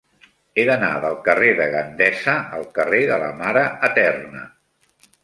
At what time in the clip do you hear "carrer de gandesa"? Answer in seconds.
1.27-2.35